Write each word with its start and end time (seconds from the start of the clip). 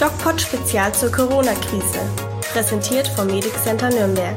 DocPod 0.00 0.40
Spezial 0.40 0.94
zur 0.94 1.10
Corona-Krise. 1.10 1.98
Präsentiert 2.52 3.08
vom 3.08 3.26
Medic 3.26 3.52
Center 3.62 3.90
Nürnberg. 3.90 4.36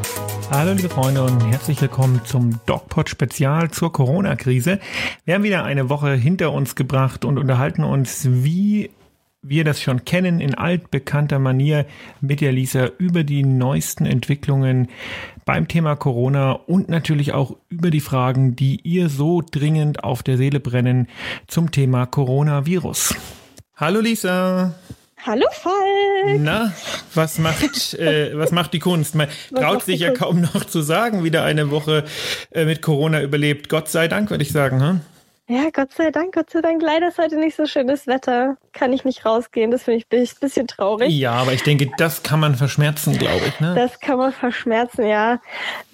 Hallo 0.50 0.74
liebe 0.74 0.90
Freunde 0.90 1.24
und 1.24 1.40
herzlich 1.46 1.80
willkommen 1.82 2.22
zum 2.26 2.60
DocPod 2.66 3.10
Spezial 3.10 3.70
zur 3.70 3.94
Corona-Krise. 3.94 4.80
Wir 5.24 5.36
haben 5.36 5.44
wieder 5.44 5.64
eine 5.64 5.90
Woche 5.90 6.14
hinter 6.16 6.52
uns 6.52 6.76
gebracht 6.76 7.26
und 7.26 7.38
unterhalten 7.38 7.84
uns, 7.84 8.28
wie 8.30 8.89
wir 9.44 9.64
das 9.64 9.82
schon 9.82 10.04
kennen, 10.04 10.40
in 10.40 10.56
altbekannter 10.56 11.40
Manier 11.40 11.86
mit 12.22 12.42
der 12.42 12.52
Lisa 12.52 12.88
über 12.98 13.24
die 13.24 13.44
neuesten 13.44 14.06
Entwicklungen 14.06 14.88
beim 15.46 15.68
Thema 15.68 15.96
Corona 15.96 16.54
und 16.54 16.90
natürlich 16.90 17.34
auch 17.34 17.56
über 17.70 17.92
die 17.92 18.02
Fragen, 18.02 18.56
die 18.56 18.80
ihr 18.82 19.10
so 19.10 19.42
dringend 19.42 20.04
auf 20.04 20.24
der 20.24 20.38
Seele 20.38 20.60
brennen 20.60 21.08
zum 21.48 21.72
Thema 21.72 22.06
Coronavirus. 22.06 23.16
Hallo 23.82 24.00
Lisa. 24.00 24.75
Hallo 25.25 25.48
Falk. 25.52 26.39
Na, 26.39 26.72
was 27.16 27.39
macht, 27.39 27.95
äh, 27.95 28.38
was 28.38 28.52
macht 28.52 28.73
die 28.73 28.80
Kunst? 28.80 29.16
Man 29.16 29.27
traut 29.55 29.81
sich 29.81 30.02
ja 30.02 30.12
kaum 30.12 30.39
noch 30.39 30.66
zu 30.66 30.84
sagen, 30.84 31.23
wieder 31.23 31.44
eine 31.44 31.72
Woche 31.72 32.03
äh, 32.52 32.66
mit 32.66 32.84
Corona 32.84 33.23
überlebt. 33.23 33.70
Gott 33.70 33.89
sei 33.89 34.08
Dank, 34.08 34.30
würde 34.30 34.44
ich 34.44 34.52
sagen. 34.52 34.80
Hm? 34.80 35.02
Ja, 35.48 35.70
Gott 35.73 35.91
sei 35.91 36.12
Dank, 36.12 36.34
Gott 36.34 36.50
sei 36.50 36.62
Dank. 36.62 36.81
Leider 36.81 37.09
ist 37.09 37.18
heute 37.18 37.36
nicht 37.38 37.58
so 37.58 37.66
schönes 37.66 38.08
Wetter. 38.08 38.55
Kann 38.72 38.94
ich 38.94 39.04
nicht 39.04 39.26
rausgehen. 39.26 39.70
Das 39.70 39.84
finde 39.84 39.98
ich 39.98 40.05
ein 40.05 40.40
bisschen 40.40 40.66
traurig. 40.66 41.09
Ja, 41.09 41.34
aber 41.34 41.52
ich 41.52 41.64
denke, 41.64 41.91
das 41.98 42.23
kann 42.23 42.40
man 42.40 42.55
verschmerzen, 42.55 43.17
glaube 43.17 43.41
ich. 43.48 43.59
Ne? 43.59 43.76
Das 43.76 44.00
kann 44.00 44.17
man 44.17 44.31
verschmerzen, 44.31 45.05
ja. 45.05 45.41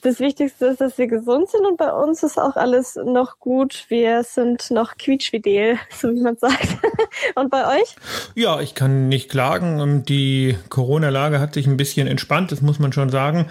Das 0.04 0.20
Wichtigste 0.20 0.68
ist, 0.68 0.80
dass 0.80 1.00
wir 1.00 1.08
gesund 1.08 1.50
sind 1.50 1.66
und 1.66 1.78
bei 1.78 1.92
uns 1.92 2.22
ist 2.22 2.38
auch 2.38 2.56
alles 2.56 3.00
noch 3.04 3.40
gut. 3.40 3.86
Wir 3.88 4.24
sind 4.24 4.70
noch 4.70 4.96
quietschfidel, 4.98 5.80
so 5.90 6.14
wie 6.14 6.22
man 6.22 6.38
sagt. 6.38 6.78
und 7.36 7.50
bei 7.50 7.80
euch? 7.80 7.96
Ja, 8.36 8.60
ich 8.62 8.76
kann 8.76 9.10
nicht 9.10 9.30
klagen. 9.30 10.04
Die 10.06 10.56
Corona-Lage 10.70 11.40
hat 11.40 11.56
sich 11.56 11.66
ein 11.66 11.78
bisschen 11.78 12.08
entspannt, 12.08 12.52
das 12.52 12.62
muss 12.62 12.78
man 12.78 12.94
schon 12.94 13.10
sagen. 13.10 13.48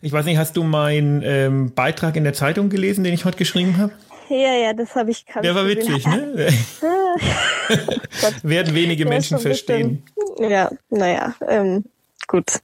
Ich 0.00 0.12
weiß 0.12 0.24
nicht, 0.24 0.38
hast 0.38 0.56
du 0.56 0.62
meinen 0.62 1.20
ähm, 1.22 1.74
Beitrag 1.74 2.16
in 2.16 2.24
der 2.24 2.32
Zeitung 2.32 2.70
gelesen, 2.70 3.04
den 3.04 3.12
ich 3.12 3.26
heute 3.26 3.36
geschrieben 3.36 3.76
habe? 3.76 3.92
Ja, 4.30 4.54
ja, 4.54 4.72
das 4.72 4.94
habe 4.94 5.10
ich 5.10 5.24
Der 5.42 5.54
war 5.54 5.66
witzig, 5.66 6.06
ne? 6.06 6.34
Werden 8.42 8.74
wenige 8.74 9.04
Menschen 9.04 9.38
verstehen. 9.40 10.04
Bisschen, 10.36 10.50
ja, 10.50 10.70
naja, 10.88 11.34
ähm, 11.48 11.84
gut. 12.28 12.60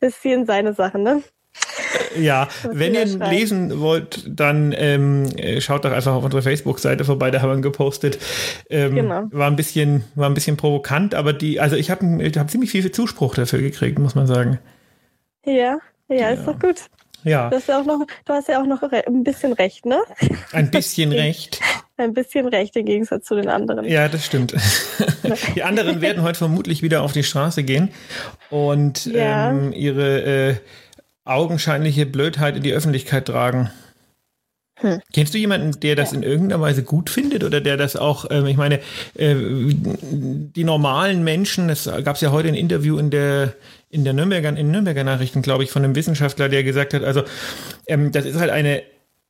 Das 0.00 0.12
ist 0.12 0.22
hier 0.22 0.44
seine 0.44 0.74
Sache, 0.74 0.98
ne? 0.98 1.22
Ja, 2.18 2.48
wenn 2.70 2.94
ihr 2.94 3.06
lesen 3.06 3.80
wollt, 3.80 4.24
dann 4.28 4.74
ähm, 4.76 5.30
schaut 5.60 5.86
doch 5.86 5.92
einfach 5.92 6.12
auf 6.12 6.24
unsere 6.24 6.42
Facebook-Seite 6.42 7.04
vorbei, 7.04 7.30
da 7.30 7.40
haben 7.40 7.50
wir 7.50 7.60
gepostet. 7.62 8.18
Ähm, 8.68 8.94
genau. 8.94 9.24
War 9.30 9.50
ein 9.50 9.56
bisschen, 9.56 10.04
war 10.14 10.28
ein 10.28 10.34
bisschen 10.34 10.58
provokant, 10.58 11.14
aber 11.14 11.32
die, 11.32 11.60
also 11.60 11.76
ich 11.76 11.90
habe 11.90 12.30
hab 12.36 12.50
ziemlich 12.50 12.70
viel 12.70 12.90
Zuspruch 12.90 13.34
dafür 13.34 13.60
gekriegt, 13.60 13.98
muss 13.98 14.14
man 14.14 14.26
sagen. 14.26 14.58
Ja, 15.44 15.78
ja, 16.08 16.16
ja. 16.16 16.28
ist 16.30 16.46
doch 16.46 16.58
gut. 16.58 16.82
Ja. 17.26 17.50
Du 17.50 17.56
hast 17.56 17.68
ja 17.68 17.80
auch 17.80 17.84
noch, 17.84 18.06
du 18.24 18.32
hast 18.32 18.48
ja 18.48 18.62
auch 18.62 18.66
noch 18.66 18.82
ein 18.82 19.24
bisschen 19.24 19.52
recht, 19.52 19.84
ne? 19.84 19.98
Ein 20.52 20.70
bisschen 20.70 21.12
recht. 21.12 21.60
Ein 21.98 22.12
bisschen 22.12 22.46
recht 22.46 22.76
im 22.76 22.84
Gegensatz 22.84 23.24
zu 23.24 23.36
den 23.36 23.48
anderen. 23.48 23.86
Ja, 23.86 24.06
das 24.08 24.26
stimmt. 24.26 24.54
Die 25.56 25.62
anderen 25.62 26.02
werden 26.02 26.22
heute 26.22 26.36
vermutlich 26.36 26.82
wieder 26.82 27.00
auf 27.00 27.12
die 27.12 27.22
Straße 27.22 27.62
gehen 27.62 27.88
und 28.50 29.06
ja. 29.06 29.50
ähm, 29.50 29.72
ihre 29.72 30.20
äh, 30.20 30.56
augenscheinliche 31.24 32.04
Blödheit 32.04 32.54
in 32.54 32.62
die 32.62 32.74
Öffentlichkeit 32.74 33.24
tragen. 33.24 33.70
Hm. 34.80 35.00
Kennst 35.10 35.32
du 35.32 35.38
jemanden, 35.38 35.80
der 35.80 35.96
das 35.96 36.10
ja. 36.10 36.18
in 36.18 36.22
irgendeiner 36.22 36.60
Weise 36.60 36.82
gut 36.82 37.08
findet 37.08 37.44
oder 37.44 37.62
der 37.62 37.78
das 37.78 37.96
auch, 37.96 38.26
ähm, 38.30 38.44
ich 38.44 38.58
meine, 38.58 38.80
äh, 39.14 39.34
die 39.34 40.64
normalen 40.64 41.24
Menschen, 41.24 41.70
es 41.70 41.90
gab 42.04 42.20
ja 42.20 42.30
heute 42.30 42.48
ein 42.48 42.54
Interview 42.54 42.98
in 42.98 43.08
der 43.08 43.54
in 43.96 44.04
der 44.04 44.12
Nürnberger, 44.12 44.54
in 44.56 44.70
Nürnberger 44.70 45.04
Nachrichten, 45.04 45.40
glaube 45.40 45.64
ich, 45.64 45.70
von 45.70 45.82
einem 45.82 45.96
Wissenschaftler, 45.96 46.50
der 46.50 46.62
gesagt 46.62 46.92
hat, 46.92 47.02
also 47.02 47.22
ähm, 47.86 48.12
das 48.12 48.26
ist 48.26 48.38
halt 48.38 48.50
eine 48.50 48.82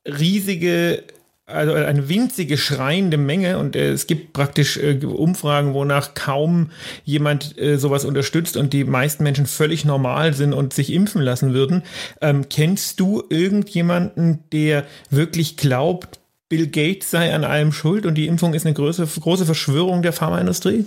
riesige 0.04 1.04
also 1.48 1.74
eine 1.74 2.08
winzige 2.08 2.58
schreiende 2.58 3.18
Menge 3.18 3.58
und 3.58 3.76
äh, 3.76 3.92
es 3.92 4.08
gibt 4.08 4.32
praktisch 4.32 4.78
äh, 4.78 4.98
Umfragen, 5.04 5.74
wonach 5.74 6.14
kaum 6.14 6.70
jemand 7.04 7.56
äh, 7.56 7.78
sowas 7.78 8.04
unterstützt 8.04 8.56
und 8.56 8.72
die 8.72 8.82
meisten 8.82 9.22
Menschen 9.22 9.46
völlig 9.46 9.84
normal 9.84 10.34
sind 10.34 10.52
und 10.52 10.74
sich 10.74 10.92
impfen 10.92 11.22
lassen 11.22 11.54
würden. 11.54 11.84
Ähm, 12.20 12.48
kennst 12.50 12.98
du 12.98 13.22
irgendjemanden, 13.30 14.40
der 14.50 14.86
wirklich 15.08 15.56
glaubt, 15.56 16.18
Bill 16.48 16.66
Gates 16.66 17.12
sei 17.12 17.32
an 17.32 17.44
allem 17.44 17.70
schuld 17.70 18.06
und 18.06 18.16
die 18.16 18.26
Impfung 18.26 18.52
ist 18.52 18.66
eine 18.66 18.74
große, 18.74 19.06
große 19.06 19.46
Verschwörung 19.46 20.02
der 20.02 20.12
Pharmaindustrie? 20.12 20.84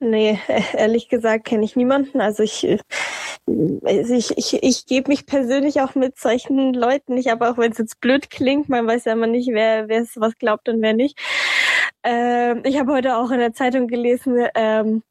Nee, 0.00 0.38
ehrlich 0.74 1.08
gesagt 1.08 1.44
kenne 1.44 1.64
ich 1.64 1.76
niemanden. 1.76 2.20
Also 2.20 2.42
ich, 2.42 2.66
also 3.46 4.14
ich, 4.14 4.36
ich, 4.36 4.62
ich 4.62 4.86
gebe 4.86 5.10
mich 5.10 5.26
persönlich 5.26 5.80
auch 5.80 5.94
mit 5.94 6.18
solchen 6.18 6.74
Leuten 6.74 7.14
nicht, 7.14 7.30
aber 7.30 7.50
auch 7.50 7.58
wenn 7.58 7.72
es 7.72 7.78
jetzt 7.78 8.00
blöd 8.00 8.30
klingt, 8.30 8.68
man 8.68 8.86
weiß 8.86 9.06
ja 9.06 9.12
immer 9.12 9.26
nicht, 9.26 9.48
wer, 9.52 9.88
wer 9.88 10.06
was 10.16 10.36
glaubt 10.38 10.68
und 10.68 10.82
wer 10.82 10.94
nicht. 10.94 11.18
Ähm, 12.04 12.62
ich 12.64 12.78
habe 12.78 12.92
heute 12.92 13.16
auch 13.16 13.30
in 13.30 13.38
der 13.38 13.52
Zeitung 13.52 13.88
gelesen, 13.88 14.46
ähm, 14.54 15.02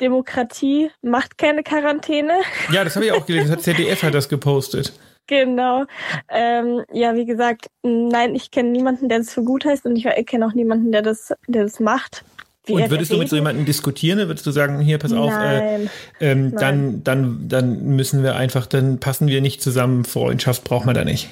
Demokratie 0.00 0.90
macht 1.02 1.36
keine 1.38 1.62
Quarantäne. 1.62 2.40
Ja, 2.72 2.84
das 2.84 2.96
habe 2.96 3.06
ich 3.06 3.12
auch 3.12 3.26
gelesen. 3.26 3.48
Das 3.48 3.58
hat 3.58 3.62
ZDF 3.62 4.02
hat 4.02 4.14
das 4.14 4.28
gepostet. 4.28 4.92
Genau. 5.26 5.84
Ähm, 6.28 6.82
ja, 6.92 7.14
wie 7.14 7.24
gesagt, 7.24 7.68
nein, 7.82 8.34
ich 8.34 8.50
kenne 8.50 8.70
niemanden, 8.70 9.08
der 9.08 9.18
das 9.18 9.32
für 9.32 9.44
gut 9.44 9.64
heißt 9.64 9.86
und 9.86 9.94
ich 9.94 10.04
kenne 10.26 10.46
auch 10.46 10.54
niemanden, 10.54 10.90
der 10.90 11.02
das, 11.02 11.32
der 11.46 11.62
das 11.62 11.78
macht. 11.78 12.24
Und 12.68 12.90
würdest 12.90 13.10
du 13.12 13.16
mit 13.16 13.28
so 13.28 13.36
jemandem 13.36 13.64
diskutieren? 13.64 14.18
Würdest 14.18 14.46
du 14.46 14.50
sagen, 14.50 14.80
hier, 14.80 14.98
pass 14.98 15.12
auf, 15.12 15.32
äh, 15.32 15.88
ähm, 16.20 16.54
dann, 16.56 17.02
dann, 17.02 17.48
dann 17.48 17.96
müssen 17.96 18.22
wir 18.22 18.36
einfach, 18.36 18.66
dann 18.66 19.00
passen 19.00 19.28
wir 19.28 19.40
nicht 19.40 19.62
zusammen, 19.62 20.04
Freundschaft 20.04 20.64
braucht 20.64 20.84
man 20.84 20.94
da 20.94 21.04
nicht. 21.04 21.28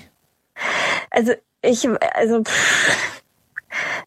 Also 1.11 1.33
ich, 1.63 1.87
also 2.15 2.43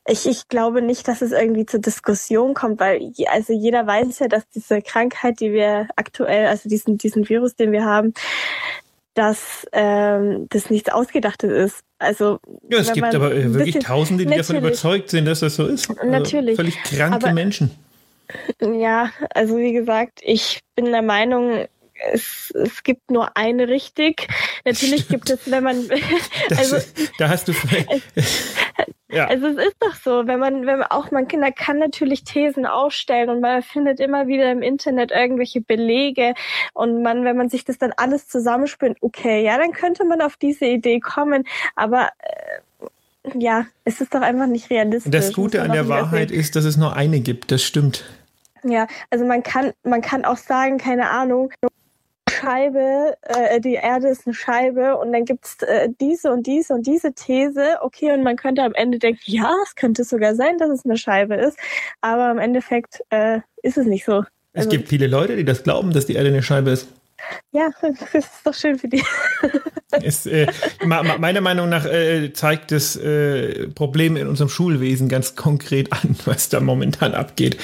ich, 0.08 0.26
ich 0.26 0.48
glaube 0.48 0.82
nicht, 0.82 1.08
dass 1.08 1.22
es 1.22 1.32
irgendwie 1.32 1.66
zur 1.66 1.80
Diskussion 1.80 2.54
kommt, 2.54 2.80
weil 2.80 3.14
also 3.30 3.54
jeder 3.54 3.86
weiß 3.86 4.20
ja, 4.20 4.28
dass 4.28 4.48
diese 4.50 4.82
Krankheit, 4.82 5.40
die 5.40 5.54
wir 5.54 5.88
aktuell, 5.96 6.48
also 6.48 6.68
diesen, 6.70 6.98
diesen 6.98 7.30
Virus, 7.30 7.56
den 7.56 7.72
wir 7.72 7.86
haben, 7.86 8.14
dass 9.14 9.68
ähm, 9.74 10.48
das 10.50 10.70
nichts 10.70 10.90
Ausgedachtes 10.90 11.52
ist. 11.52 11.84
Also 12.00 12.40
ja, 12.70 12.80
es 12.80 12.94
gibt 12.94 13.14
aber 13.14 13.34
äh, 13.34 13.54
wirklich 13.54 13.76
bisschen, 13.76 13.82
Tausende, 13.82 14.26
die 14.26 14.36
davon 14.36 14.56
überzeugt 14.56 15.10
sind, 15.10 15.26
dass 15.26 15.42
das 15.42 15.56
so 15.56 15.66
ist. 15.68 15.90
Also 15.90 16.10
natürlich. 16.10 16.56
Völlig 16.56 16.82
kranke 16.84 17.16
aber, 17.16 17.34
Menschen. 17.34 17.72
Ja, 18.62 19.10
also 19.36 19.58
wie 19.58 19.74
gesagt, 19.74 20.22
ich 20.24 20.62
bin 20.78 20.86
der 20.86 21.02
Meinung, 21.02 21.66
es, 22.12 22.52
es 22.52 22.84
gibt 22.84 23.12
nur 23.12 23.36
eine 23.38 23.68
richtig. 23.68 24.28
Natürlich 24.66 25.04
Stimmt. 25.04 25.26
gibt 25.26 25.30
es, 25.30 25.52
wenn 25.52 25.64
man 25.64 25.78
also 26.50 26.76
das, 26.76 26.94
da 27.18 27.30
hast 27.30 27.48
du 27.48 27.54
ja. 29.10 29.28
Also 29.28 29.48
es 29.48 29.58
ist 29.58 29.76
doch 29.80 29.96
so, 29.96 30.28
wenn 30.28 30.40
man, 30.40 30.66
wenn 30.66 30.80
man 30.80 30.88
auch 30.90 31.12
man 31.12 31.28
Kinder 31.28 31.52
kann 31.52 31.80
natürlich 31.80 32.24
Thesen 32.24 32.66
aufstellen 32.66 33.30
und 33.30 33.42
man 33.42 33.62
findet 33.62 34.00
immer 34.00 34.28
wieder 34.28 34.52
im 34.52 34.62
Internet 34.62 35.12
irgendwelche 35.12 35.62
Belege 35.62 36.34
und 36.74 37.02
man, 37.02 37.24
wenn 37.24 37.38
man 37.38 37.50
sich 37.50 37.66
das 37.66 37.78
dann 37.78 37.94
alles 37.98 38.28
zusammenspinnt, 38.28 38.98
okay, 39.02 39.44
ja, 39.44 39.58
dann 39.58 39.72
könnte 39.72 40.06
man 40.06 40.22
auf 40.22 40.38
diese 40.38 40.66
Idee 40.66 41.00
kommen, 41.00 41.46
aber 41.76 42.10
äh, 42.20 43.38
ja, 43.38 43.68
es 43.86 44.02
ist 44.02 44.16
doch 44.16 44.22
einfach 44.22 44.48
nicht 44.48 44.70
realistisch. 44.70 45.12
Das 45.12 45.34
Gute 45.34 45.62
an 45.62 45.72
der 45.72 45.88
Wahrheit 45.88 46.32
ist, 46.32 46.56
dass 46.56 46.66
es 46.66 46.78
nur 46.78 46.96
eine 46.96 47.20
gibt, 47.20 47.52
das 47.52 47.62
stimmt. 47.62 48.04
Ja, 48.64 48.88
also 49.10 49.26
man 49.26 49.44
kann, 49.44 49.74
man 49.84 50.02
kann 50.02 50.26
auch 50.26 50.38
sagen, 50.38 50.78
keine 50.78 51.10
Ahnung, 51.10 51.52
Scheibe, 52.42 53.18
äh, 53.22 53.62
die 53.62 53.76
Erde 53.76 54.10
ist 54.10 54.26
eine 54.26 54.34
Scheibe 54.34 54.98
und 54.98 55.14
dann 55.14 55.26
gibt's 55.26 55.62
äh, 55.62 55.90
diese 56.00 56.32
und 56.32 56.48
diese 56.48 56.74
und 56.74 56.88
diese 56.88 57.14
These, 57.14 57.78
okay, 57.82 58.14
und 58.14 58.24
man 58.24 58.36
könnte 58.36 58.64
am 58.64 58.74
Ende 58.74 59.00
denken, 59.00 59.22
ja, 59.26 59.54
es 59.64 59.76
könnte 59.76 60.04
sogar 60.04 60.36
sein, 60.36 60.58
dass 60.58 60.70
es 60.70 60.86
eine 60.86 60.98
Scheibe 60.98 61.36
ist, 61.36 61.58
aber 62.02 62.32
im 62.32 62.40
Endeffekt 62.40 63.02
äh, 63.10 63.40
ist 63.62 63.78
es 63.78 63.86
nicht 63.86 64.06
so. 64.06 64.24
Es 64.54 64.66
also, 64.66 64.70
gibt 64.70 64.90
viele 64.90 65.08
Leute, 65.08 65.36
die 65.36 65.46
das 65.46 65.64
glauben, 65.64 65.94
dass 65.94 66.06
die 66.06 66.16
Erde 66.16 66.30
eine 66.30 66.44
Scheibe 66.44 66.72
ist. 66.72 66.88
Ja, 67.52 67.70
das 67.82 68.14
ist 68.14 68.30
doch 68.44 68.54
schön 68.54 68.78
für 68.78 68.88
die. 68.88 69.04
Ist, 70.02 70.26
äh, 70.26 70.48
meiner 70.86 71.42
Meinung 71.42 71.68
nach 71.68 71.86
äh, 71.86 72.32
zeigt 72.32 72.72
das 72.72 72.96
äh, 72.96 73.68
Problem 73.68 74.16
in 74.16 74.26
unserem 74.26 74.48
Schulwesen 74.48 75.10
ganz 75.10 75.36
konkret 75.36 75.92
an, 75.92 76.16
was 76.26 76.48
da 76.48 76.62
momentan 76.62 77.14
abgeht. 77.14 77.58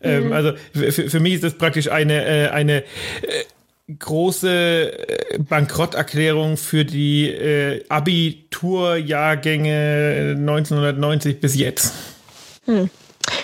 Ähm, 0.00 0.28
mhm. 0.28 0.32
Also 0.32 0.52
für, 0.72 1.10
für 1.10 1.20
mich 1.20 1.34
ist 1.34 1.44
das 1.44 1.58
praktisch 1.58 1.90
eine, 1.90 2.24
äh, 2.24 2.48
eine 2.48 2.84
äh, 2.84 2.84
große 3.98 5.30
äh, 5.30 5.38
Bankrotterklärung 5.38 6.56
für 6.56 6.84
die 6.84 7.28
äh, 7.28 7.84
Abiturjahrgänge 7.88 10.36
1990 10.38 11.40
bis 11.40 11.56
jetzt. 11.56 11.92
Hm. 12.64 12.88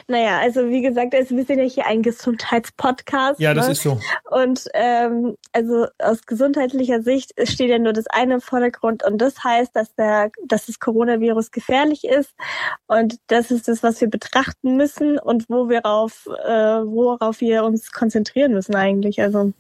Naja, 0.09 0.41
also 0.41 0.69
wie 0.69 0.83
gesagt, 0.83 1.15
also 1.15 1.37
wir 1.37 1.45
sind 1.45 1.59
ja 1.59 1.65
hier 1.65 1.87
ein 1.87 2.03
Gesundheitspodcast. 2.03 3.39
Ja, 3.39 3.55
das 3.55 3.67
ne? 3.67 3.73
ist 3.73 3.83
so. 3.83 4.01
Und 4.31 4.67
ähm, 4.75 5.37
also 5.53 5.87
aus 5.99 6.27
gesundheitlicher 6.27 7.03
Sicht 7.03 7.33
steht 7.45 7.71
ja 7.71 7.79
nur 7.79 7.93
das 7.93 8.07
eine 8.09 8.35
im 8.35 8.41
Vordergrund 8.41 9.05
und 9.05 9.19
das 9.19 9.45
heißt, 9.45 9.77
dass 9.77 9.95
der, 9.95 10.33
dass 10.45 10.67
das 10.67 10.81
Coronavirus 10.81 11.53
gefährlich 11.53 12.05
ist 12.05 12.35
und 12.89 13.19
das 13.29 13.51
ist 13.51 13.69
das, 13.69 13.83
was 13.83 14.01
wir 14.01 14.11
betrachten 14.11 14.77
müssen 14.77 15.19
und 15.19 15.49
wo 15.49 15.69
wir 15.69 15.87
auf, 15.87 16.27
äh, 16.27 16.51
worauf 16.51 17.41
wir 17.41 17.65
uns 17.65 17.93
konzentrieren 17.93 18.53
müssen 18.53 18.75
eigentlich. 18.75 19.23
Also 19.23 19.53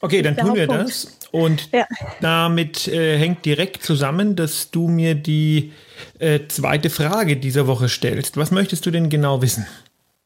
Okay, 0.00 0.22
dann 0.22 0.36
tun 0.36 0.54
wir 0.54 0.66
das. 0.66 1.18
Und 1.30 1.70
ja. 1.72 1.86
damit 2.20 2.86
äh, 2.86 3.18
hängt 3.18 3.44
direkt 3.44 3.82
zusammen, 3.82 4.36
dass 4.36 4.70
du 4.70 4.88
mir 4.88 5.14
die 5.14 5.72
äh, 6.18 6.40
zweite 6.48 6.90
Frage 6.90 7.36
dieser 7.36 7.66
Woche 7.66 7.88
stellst. 7.88 8.36
Was 8.36 8.50
möchtest 8.50 8.86
du 8.86 8.90
denn 8.90 9.08
genau 9.08 9.42
wissen? 9.42 9.66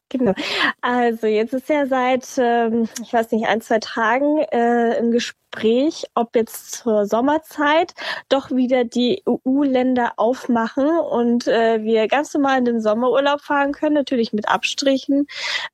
Genau. 0.09 0.33
Also 0.81 1.27
jetzt 1.27 1.53
ist 1.53 1.69
ja 1.69 1.85
seit, 1.85 2.25
ähm, 2.37 2.89
ich 3.01 3.13
weiß 3.13 3.31
nicht, 3.31 3.47
ein, 3.47 3.61
zwei 3.61 3.77
Tagen 3.79 4.39
äh, 4.51 4.97
im 4.97 5.11
Gespräch, 5.11 6.05
ob 6.15 6.35
jetzt 6.35 6.71
zur 6.71 7.05
Sommerzeit 7.05 7.93
doch 8.27 8.49
wieder 8.49 8.85
die 8.85 9.23
EU-Länder 9.27 10.13
aufmachen 10.17 10.87
und 10.87 11.47
äh, 11.47 11.83
wir 11.83 12.07
ganz 12.07 12.33
normal 12.33 12.57
in 12.57 12.65
den 12.65 12.81
Sommerurlaub 12.81 13.41
fahren 13.41 13.71
können, 13.71 13.93
natürlich 13.93 14.33
mit 14.33 14.49
Abstrichen. 14.49 15.27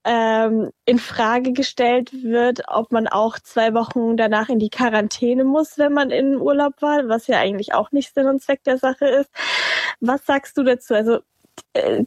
Ähm, 0.03 0.71
in 0.85 0.99
Frage 0.99 1.53
gestellt 1.53 2.11
wird, 2.23 2.63
ob 2.67 2.91
man 2.91 3.07
auch 3.07 3.39
zwei 3.39 3.73
Wochen 3.73 4.17
danach 4.17 4.49
in 4.49 4.59
die 4.59 4.69
Quarantäne 4.69 5.45
muss, 5.45 5.77
wenn 5.77 5.93
man 5.93 6.11
in 6.11 6.35
Urlaub 6.41 6.81
war, 6.81 7.07
was 7.07 7.27
ja 7.27 7.39
eigentlich 7.39 7.73
auch 7.73 7.91
nicht 7.93 8.13
Sinn 8.13 8.27
und 8.27 8.41
Zweck 8.41 8.63
der 8.65 8.77
Sache 8.77 9.05
ist. 9.07 9.29
Was 10.01 10.25
sagst 10.25 10.57
du 10.57 10.63
dazu? 10.63 10.93
Also 10.93 11.19
äh, 11.73 12.03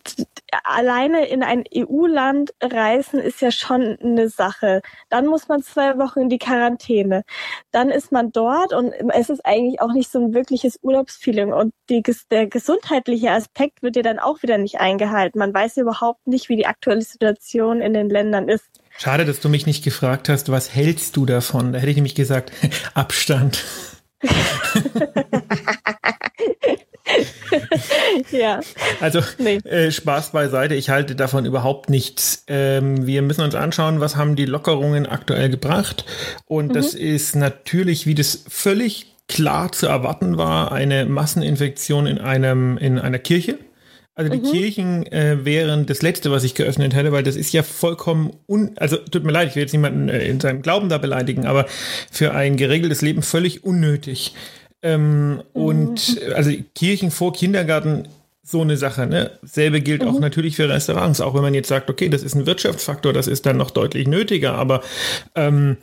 alleine 0.65 1.27
in 1.27 1.43
ein 1.43 1.65
EU-Land 1.75 2.55
reisen 2.63 3.21
ist 3.21 3.41
ja 3.41 3.51
schon 3.51 3.99
eine 4.03 4.29
Sache. 4.29 4.81
Dann 5.09 5.27
muss 5.27 5.49
man 5.49 5.63
zwei 5.63 5.99
Wochen 5.99 6.21
in 6.21 6.29
die 6.29 6.39
Quarantäne. 6.39 7.25
Dann 7.71 7.91
ist 7.91 8.13
man 8.13 8.33
dort 8.33 8.73
und 8.73 8.93
es 9.15 9.29
ist 9.31 9.45
eigentlich 9.45 9.81
auch 9.81 9.93
nicht 9.93 10.11
so 10.11 10.19
ein 10.21 10.35
wirkliches 10.35 10.79
Urlaubsfeeling. 10.83 11.53
Und 11.53 11.75
die, 11.91 12.03
der 12.31 12.47
gesundheitliche 12.47 13.31
Aspekt 13.31 13.83
wird 13.83 13.97
ja 13.97 14.03
dann 14.03 14.19
auch 14.19 14.43
wieder 14.43 14.59
nicht 14.59 14.81
eingehalten. 14.81 15.39
Man 15.39 15.53
weiß 15.53 15.77
überhaupt 15.77 16.27
nicht, 16.27 16.49
wie 16.49 16.57
die 16.57 16.67
aktuelle 16.67 17.03
Situation 17.03 17.81
in 17.81 17.93
den 17.93 18.09
Ländern 18.09 18.49
ist. 18.49 18.65
Schade, 18.97 19.25
dass 19.25 19.41
du 19.41 19.49
mich 19.49 19.67
nicht 19.67 19.85
gefragt 19.85 20.29
hast, 20.29 20.51
was 20.51 20.75
hältst 20.75 21.17
du 21.17 21.27
davon? 21.27 21.73
Da 21.73 21.79
hätte 21.79 21.91
ich 21.91 21.97
nämlich 21.97 22.15
gesagt, 22.15 22.53
Abstand. 22.95 23.65
ja. 28.31 28.61
Also 29.01 29.21
nee. 29.39 29.57
äh, 29.65 29.91
Spaß 29.91 30.33
beiseite, 30.33 30.75
ich 30.75 30.91
halte 30.91 31.15
davon 31.15 31.47
überhaupt 31.47 31.91
nichts. 31.91 32.45
Ähm, 32.47 33.07
wir 33.07 33.23
müssen 33.23 33.43
uns 33.43 33.55
anschauen, 33.55 34.01
was 34.01 34.17
haben 34.17 34.37
die 34.37 34.45
Lockerungen 34.45 35.07
aktuell 35.07 35.49
gebracht. 35.49 36.05
Und 36.47 36.69
mhm. 36.69 36.73
das 36.73 36.95
ist 36.95 37.37
natürlich, 37.37 38.07
wie 38.07 38.15
das 38.15 38.45
völlig 38.49 39.15
klar 39.29 39.73
zu 39.73 39.87
erwarten 39.87 40.39
war, 40.39 40.73
eine 40.73 41.05
Masseninfektion 41.05 42.07
in 42.07 42.19
einem 42.19 42.79
in 42.79 42.99
einer 42.99 43.19
Kirche. 43.19 43.59
Also 44.19 44.33
die 44.33 44.39
mhm. 44.39 44.51
Kirchen 44.51 45.07
äh, 45.13 45.45
wären 45.45 45.87
das 45.87 46.03
Letzte, 46.03 46.33
was 46.33 46.43
ich 46.43 46.57
geöffnet 46.57 46.93
hätte, 46.93 47.13
weil 47.13 47.23
das 47.23 47.37
ist 47.37 47.53
ja 47.53 47.63
vollkommen 47.63 48.33
un... 48.49 48.73
Also 48.77 48.97
tut 48.97 49.23
mir 49.23 49.31
leid, 49.31 49.51
ich 49.51 49.55
will 49.55 49.63
jetzt 49.63 49.73
niemanden 49.73 50.09
äh, 50.09 50.27
in 50.27 50.41
seinem 50.41 50.61
Glauben 50.61 50.89
da 50.89 50.99
beleidigen, 50.99 51.47
aber 51.47 51.67
für 52.11 52.35
ein 52.35 52.57
geregeltes 52.57 53.01
Leben 53.01 53.23
völlig 53.23 53.63
unnötig. 53.63 54.35
Ähm, 54.83 55.35
mhm. 55.35 55.43
Und 55.53 56.21
also 56.35 56.51
Kirchen 56.75 57.11
vor 57.11 57.33
Kindergarten 57.33 58.09
so 58.43 58.63
eine 58.63 58.77
Sache. 58.77 59.07
Ne? 59.07 59.33
Selbe 59.43 59.81
gilt 59.81 60.03
mhm. 60.03 60.09
auch 60.09 60.21
natürlich 60.21 60.57
für 60.57 60.69
Restaurants. 60.69 61.21
Auch 61.21 61.35
wenn 61.35 61.43
man 61.43 61.55
jetzt 61.55 61.69
sagt, 61.69 61.91
okay, 61.91 62.09
das 62.09 62.23
ist 62.23 62.35
ein 62.35 62.47
Wirtschaftsfaktor, 62.47 63.13
das 63.13 63.27
ist 63.27 63.45
dann 63.45 63.59
noch 63.59 63.71
deutlich 63.71 64.09
nötiger. 64.09 64.55
Aber 64.55 64.83
ähm, 65.35 65.77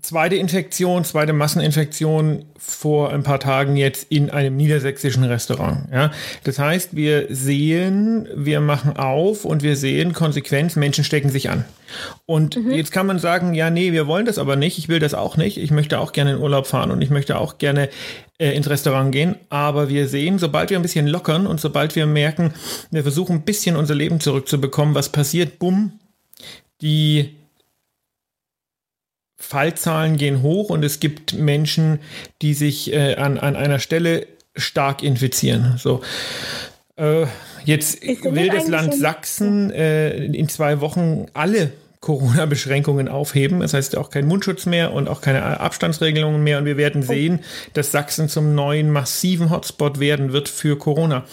zweite 0.00 0.36
Infektion, 0.36 1.04
zweite 1.04 1.32
Masseninfektion 1.32 2.44
vor 2.58 3.12
ein 3.12 3.22
paar 3.22 3.40
Tagen 3.40 3.76
jetzt 3.76 4.06
in 4.10 4.30
einem 4.30 4.56
niedersächsischen 4.56 5.24
Restaurant. 5.24 5.88
Ja? 5.92 6.12
Das 6.44 6.58
heißt, 6.58 6.94
wir 6.94 7.26
sehen, 7.28 8.28
wir 8.34 8.60
machen 8.60 8.96
auf 8.96 9.44
und 9.44 9.62
wir 9.62 9.76
sehen 9.76 10.12
Konsequenz, 10.12 10.76
Menschen 10.76 11.04
stecken 11.04 11.28
sich 11.28 11.50
an. 11.50 11.64
Und 12.24 12.56
mhm. 12.56 12.70
jetzt 12.70 12.92
kann 12.92 13.06
man 13.06 13.18
sagen, 13.18 13.54
ja, 13.54 13.70
nee, 13.70 13.92
wir 13.92 14.06
wollen 14.06 14.26
das 14.26 14.38
aber 14.38 14.56
nicht, 14.56 14.78
ich 14.78 14.88
will 14.88 14.98
das 14.98 15.14
auch 15.14 15.36
nicht, 15.36 15.58
ich 15.58 15.70
möchte 15.70 15.98
auch 15.98 16.12
gerne 16.12 16.32
in 16.32 16.38
Urlaub 16.38 16.66
fahren 16.66 16.90
und 16.90 17.02
ich 17.02 17.10
möchte 17.10 17.36
auch 17.36 17.58
gerne 17.58 17.88
äh, 18.38 18.52
ins 18.52 18.70
Restaurant 18.70 19.12
gehen, 19.12 19.36
aber 19.50 19.88
wir 19.88 20.08
sehen, 20.08 20.38
sobald 20.38 20.70
wir 20.70 20.78
ein 20.78 20.82
bisschen 20.82 21.06
lockern 21.06 21.46
und 21.46 21.60
sobald 21.60 21.96
wir 21.96 22.06
merken, 22.06 22.54
wir 22.90 23.02
versuchen 23.02 23.36
ein 23.36 23.42
bisschen 23.42 23.76
unser 23.76 23.94
Leben 23.94 24.20
zurückzubekommen, 24.20 24.94
was 24.94 25.10
passiert, 25.10 25.58
bumm, 25.58 25.98
die 26.80 27.36
Fallzahlen 29.42 30.16
gehen 30.16 30.40
hoch 30.40 30.70
und 30.70 30.84
es 30.84 31.00
gibt 31.00 31.34
Menschen, 31.34 31.98
die 32.40 32.54
sich 32.54 32.92
äh, 32.92 33.16
an, 33.16 33.38
an 33.38 33.56
einer 33.56 33.80
Stelle 33.80 34.26
stark 34.54 35.02
infizieren. 35.02 35.74
So. 35.78 36.00
Äh, 36.96 37.26
jetzt 37.64 38.02
will 38.02 38.48
das 38.48 38.68
Land 38.68 38.94
Sachsen 38.94 39.70
äh, 39.72 40.24
in 40.24 40.48
zwei 40.48 40.80
Wochen 40.80 41.26
alle 41.34 41.72
Corona-Beschränkungen 42.00 43.08
aufheben. 43.08 43.60
Das 43.60 43.74
heißt 43.74 43.96
auch 43.98 44.10
kein 44.10 44.26
Mundschutz 44.26 44.64
mehr 44.64 44.92
und 44.92 45.08
auch 45.08 45.20
keine 45.20 45.60
Abstandsregelungen 45.60 46.42
mehr. 46.42 46.58
Und 46.58 46.64
wir 46.64 46.76
werden 46.76 47.02
oh. 47.02 47.12
sehen, 47.12 47.40
dass 47.74 47.90
Sachsen 47.90 48.28
zum 48.28 48.54
neuen 48.54 48.90
massiven 48.90 49.50
Hotspot 49.50 49.98
werden 49.98 50.32
wird 50.32 50.48
für 50.48 50.78
Corona. 50.78 51.24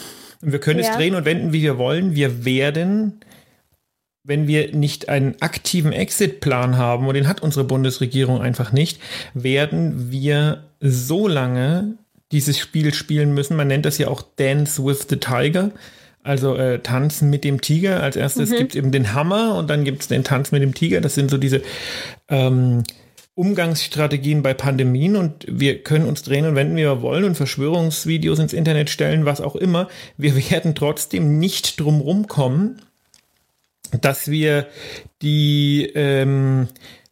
Und 0.41 0.51
wir 0.51 0.59
können 0.59 0.79
ja. 0.79 0.89
es 0.89 0.95
drehen 0.95 1.13
und 1.13 1.25
wenden, 1.25 1.53
wie 1.53 1.61
wir 1.61 1.77
wollen. 1.77 2.15
Wir 2.15 2.43
werden 2.43 3.21
wenn 4.29 4.47
wir 4.47 4.75
nicht 4.75 5.09
einen 5.09 5.35
aktiven 5.41 5.91
Exit-Plan 5.91 6.77
haben, 6.77 7.07
und 7.07 7.15
den 7.15 7.27
hat 7.27 7.41
unsere 7.41 7.65
Bundesregierung 7.65 8.41
einfach 8.41 8.71
nicht, 8.71 9.01
werden 9.33 10.11
wir 10.11 10.65
so 10.79 11.27
lange 11.27 11.95
dieses 12.31 12.59
Spiel 12.59 12.93
spielen 12.93 13.33
müssen. 13.33 13.57
Man 13.57 13.67
nennt 13.67 13.85
das 13.85 13.97
ja 13.97 14.07
auch 14.07 14.21
Dance 14.21 14.85
with 14.85 15.07
the 15.09 15.17
Tiger. 15.17 15.71
Also 16.21 16.55
äh, 16.55 16.79
Tanzen 16.79 17.31
mit 17.31 17.43
dem 17.43 17.59
Tiger. 17.59 18.03
Als 18.03 18.15
erstes 18.15 18.51
mhm. 18.51 18.57
gibt 18.57 18.71
es 18.73 18.75
eben 18.75 18.91
den 18.91 19.13
Hammer 19.13 19.55
und 19.55 19.67
dann 19.67 19.83
gibt 19.83 20.01
es 20.01 20.07
den 20.07 20.23
Tanz 20.23 20.51
mit 20.51 20.61
dem 20.61 20.75
Tiger. 20.75 21.01
Das 21.01 21.15
sind 21.15 21.31
so 21.31 21.39
diese 21.39 21.63
ähm, 22.27 22.83
Umgangsstrategien 23.33 24.43
bei 24.43 24.53
Pandemien 24.53 25.15
und 25.15 25.47
wir 25.49 25.81
können 25.81 26.05
uns 26.05 26.21
drehen 26.21 26.45
und 26.45 26.53
wenden, 26.53 26.75
wie 26.75 26.81
wir 26.81 27.01
wollen 27.01 27.23
und 27.23 27.35
Verschwörungsvideos 27.35 28.37
ins 28.37 28.53
Internet 28.53 28.91
stellen, 28.91 29.25
was 29.25 29.41
auch 29.41 29.55
immer. 29.55 29.87
Wir 30.17 30.35
werden 30.51 30.75
trotzdem 30.75 31.39
nicht 31.39 31.79
drum 31.79 32.27
kommen, 32.27 32.79
dass 34.01 34.29
wir 34.29 34.67
die, 35.21 35.91
ähm, 35.95 36.67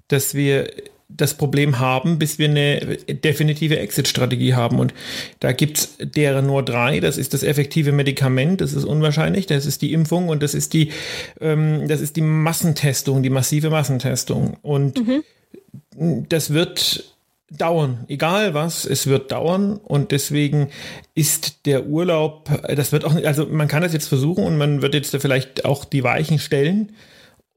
dass 0.07 0.33
wir 0.33 0.69
das 1.09 1.35
Problem 1.35 1.79
haben, 1.79 2.19
bis 2.19 2.37
wir 2.37 2.49
eine 2.49 2.97
definitive 3.07 3.79
Exit-Strategie 3.79 4.53
haben. 4.55 4.79
Und 4.79 4.93
da 5.39 5.51
gibt 5.51 5.77
es 5.77 5.95
derer 5.99 6.41
nur 6.41 6.63
drei. 6.63 6.99
Das 6.99 7.17
ist 7.17 7.33
das 7.33 7.43
effektive 7.43 7.91
Medikament, 7.91 8.61
das 8.61 8.73
ist 8.73 8.83
unwahrscheinlich, 8.83 9.45
das 9.45 9.65
ist 9.65 9.81
die 9.81 9.93
Impfung 9.93 10.27
und 10.27 10.43
das 10.43 10.53
ist 10.53 10.73
die, 10.73 10.91
ähm, 11.39 11.87
das 11.87 12.01
ist 12.01 12.17
die 12.17 12.21
Massentestung, 12.21 13.23
die 13.23 13.29
massive 13.29 13.69
Massentestung. 13.69 14.57
Und 14.61 14.99
mhm. 15.07 16.25
das 16.27 16.53
wird 16.53 17.16
dauern, 17.49 18.05
egal 18.07 18.53
was, 18.53 18.85
es 18.85 19.07
wird 19.07 19.31
dauern 19.31 19.77
und 19.77 20.11
deswegen 20.11 20.69
ist 21.15 21.65
der 21.65 21.87
Urlaub, 21.87 22.49
das 22.67 22.91
wird 22.91 23.05
auch, 23.05 23.15
also 23.23 23.45
man 23.45 23.67
kann 23.67 23.83
das 23.83 23.93
jetzt 23.93 24.07
versuchen 24.07 24.43
und 24.43 24.57
man 24.57 24.81
wird 24.81 24.93
jetzt 24.93 25.13
da 25.13 25.19
vielleicht 25.19 25.63
auch 25.65 25.85
die 25.85 26.03
Weichen 26.03 26.39
stellen 26.39 26.91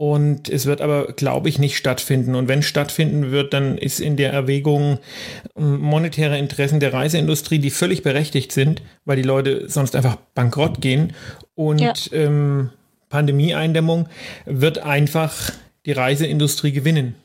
und 0.00 0.48
es 0.48 0.64
wird 0.64 0.80
aber, 0.80 1.12
glaube 1.12 1.50
ich, 1.50 1.58
nicht 1.58 1.76
stattfinden. 1.76 2.34
Und 2.34 2.48
wenn 2.48 2.62
stattfinden 2.62 3.32
wird, 3.32 3.52
dann 3.52 3.76
ist 3.76 4.00
in 4.00 4.16
der 4.16 4.32
Erwägung 4.32 4.98
ähm, 5.58 5.78
monetäre 5.78 6.38
Interessen 6.38 6.80
der 6.80 6.94
Reiseindustrie, 6.94 7.58
die 7.58 7.68
völlig 7.68 8.02
berechtigt 8.02 8.50
sind, 8.52 8.80
weil 9.04 9.16
die 9.16 9.22
Leute 9.22 9.68
sonst 9.68 9.94
einfach 9.94 10.16
bankrott 10.34 10.80
gehen. 10.80 11.12
Und 11.54 11.80
ja. 11.80 11.92
ähm, 12.12 12.70
Pandemieeindämmung 13.10 14.08
wird 14.46 14.78
einfach 14.78 15.52
die 15.84 15.92
Reiseindustrie 15.92 16.72
gewinnen 16.72 17.16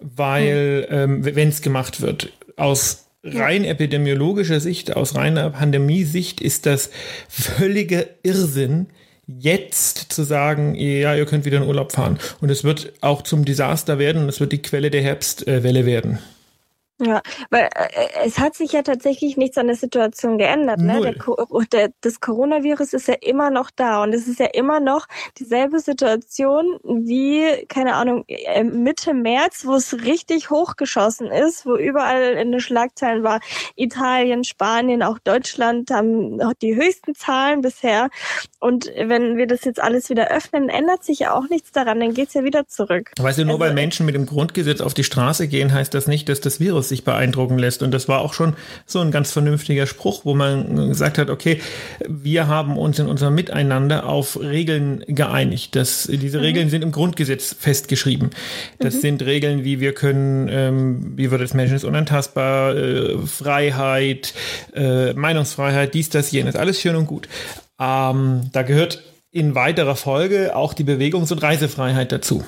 weil 0.00 0.86
hm. 0.88 1.24
ähm, 1.24 1.36
wenn 1.36 1.48
es 1.48 1.62
gemacht 1.62 2.00
wird, 2.00 2.32
aus 2.56 3.06
rein 3.22 3.64
epidemiologischer 3.64 4.60
Sicht, 4.60 4.96
aus 4.96 5.14
reiner 5.14 5.50
Pandemiesicht 5.50 6.40
ist 6.40 6.66
das 6.66 6.90
völliger 7.28 8.04
Irrsinn, 8.22 8.86
jetzt 9.26 10.12
zu 10.12 10.24
sagen, 10.24 10.74
ja, 10.74 11.14
ihr 11.14 11.26
könnt 11.26 11.44
wieder 11.44 11.58
in 11.58 11.68
Urlaub 11.68 11.92
fahren. 11.92 12.18
Und 12.40 12.50
es 12.50 12.64
wird 12.64 12.92
auch 13.00 13.22
zum 13.22 13.44
Desaster 13.44 13.98
werden 13.98 14.22
und 14.22 14.28
es 14.28 14.40
wird 14.40 14.52
die 14.52 14.62
Quelle 14.62 14.90
der 14.90 15.02
Herbstwelle 15.02 15.86
werden. 15.86 16.18
Ja, 17.00 17.22
weil 17.48 17.68
äh, 17.74 18.26
es 18.26 18.38
hat 18.38 18.54
sich 18.54 18.72
ja 18.72 18.82
tatsächlich 18.82 19.36
nichts 19.38 19.56
an 19.56 19.68
der 19.68 19.76
Situation 19.76 20.36
geändert. 20.36 20.80
Ne? 20.80 21.00
Der, 21.00 21.14
der, 21.72 21.92
das 22.02 22.20
Coronavirus 22.20 22.92
ist 22.92 23.08
ja 23.08 23.14
immer 23.20 23.50
noch 23.50 23.70
da 23.74 24.02
und 24.02 24.12
es 24.12 24.28
ist 24.28 24.38
ja 24.38 24.46
immer 24.52 24.80
noch 24.80 25.06
dieselbe 25.38 25.80
Situation 25.80 26.78
wie, 26.84 27.64
keine 27.68 27.94
Ahnung, 27.94 28.24
äh, 28.28 28.62
Mitte 28.64 29.14
März, 29.14 29.64
wo 29.64 29.76
es 29.76 30.04
richtig 30.04 30.50
hochgeschossen 30.50 31.28
ist, 31.28 31.64
wo 31.64 31.76
überall 31.76 32.34
in 32.34 32.52
den 32.52 32.60
Schlagzeilen 32.60 33.22
war, 33.22 33.40
Italien, 33.76 34.44
Spanien, 34.44 35.02
auch 35.02 35.18
Deutschland 35.18 35.90
haben 35.90 36.38
die 36.60 36.76
höchsten 36.76 37.14
Zahlen 37.14 37.62
bisher. 37.62 38.10
Und 38.58 38.92
wenn 38.94 39.38
wir 39.38 39.46
das 39.46 39.64
jetzt 39.64 39.82
alles 39.82 40.10
wieder 40.10 40.28
öffnen, 40.28 40.68
ändert 40.68 41.02
sich 41.02 41.20
ja 41.20 41.34
auch 41.34 41.48
nichts 41.48 41.72
daran, 41.72 42.00
dann 42.00 42.12
geht's 42.12 42.34
ja 42.34 42.44
wieder 42.44 42.68
zurück. 42.68 43.10
Weißt 43.18 43.38
du, 43.38 43.44
nur 43.44 43.54
also, 43.54 43.64
weil 43.64 43.72
Menschen 43.72 44.04
mit 44.04 44.14
dem 44.14 44.26
Grundgesetz 44.26 44.82
auf 44.82 44.92
die 44.92 45.04
Straße 45.04 45.48
gehen, 45.48 45.72
heißt 45.72 45.94
das 45.94 46.06
nicht, 46.06 46.28
dass 46.28 46.40
das 46.40 46.60
Virus 46.60 46.89
sich 46.90 47.04
beeindrucken 47.04 47.58
lässt. 47.58 47.82
Und 47.82 47.92
das 47.92 48.06
war 48.06 48.20
auch 48.20 48.34
schon 48.34 48.54
so 48.84 49.00
ein 49.00 49.10
ganz 49.10 49.32
vernünftiger 49.32 49.86
Spruch, 49.86 50.26
wo 50.26 50.34
man 50.34 50.88
gesagt 50.88 51.16
hat, 51.16 51.30
okay, 51.30 51.60
wir 52.06 52.46
haben 52.46 52.76
uns 52.76 52.98
in 52.98 53.06
unserem 53.06 53.34
Miteinander 53.34 54.06
auf 54.06 54.38
Regeln 54.38 55.02
geeinigt. 55.08 55.74
Das, 55.74 56.06
diese 56.10 56.38
mhm. 56.38 56.44
Regeln 56.44 56.70
sind 56.70 56.82
im 56.82 56.92
Grundgesetz 56.92 57.56
festgeschrieben. 57.58 58.30
Das 58.78 58.96
mhm. 58.96 59.00
sind 59.00 59.22
Regeln, 59.22 59.64
wie 59.64 59.80
wir 59.80 59.94
können, 59.94 60.48
ähm, 60.50 61.12
wie 61.16 61.30
wird 61.30 61.40
das 61.40 61.54
Menschen 61.54 61.76
ist 61.76 61.84
unantastbar, 61.84 62.76
äh, 62.76 63.18
Freiheit, 63.26 64.34
äh, 64.74 65.14
Meinungsfreiheit, 65.14 65.94
dies, 65.94 66.10
das, 66.10 66.30
jenes, 66.30 66.56
alles 66.56 66.80
schön 66.80 66.96
und 66.96 67.06
gut. 67.06 67.28
Ähm, 67.80 68.50
da 68.52 68.62
gehört 68.62 69.02
in 69.32 69.54
weiterer 69.54 69.96
Folge 69.96 70.56
auch 70.56 70.74
die 70.74 70.84
Bewegungs- 70.84 71.32
und 71.32 71.42
Reisefreiheit 71.42 72.12
dazu. 72.12 72.44